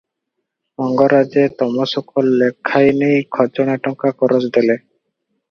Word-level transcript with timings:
ମଙ୍ଗରାଜେ 0.81 1.43
ତମସୁକ 1.59 2.23
ଲେଖାଇନେଇ 2.41 3.21
ଖଜଣା 3.39 3.77
ଟଙ୍କା 3.85 4.15
କରଜ 4.25 4.51
ଦେଲେ। 4.59 4.81